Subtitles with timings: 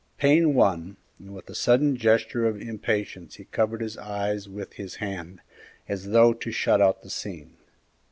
[0.17, 4.95] Pain won, and with a sudden gesture of impatience he covered his eyes with his
[4.95, 5.41] hand,
[5.87, 7.57] as though to shut out the scene.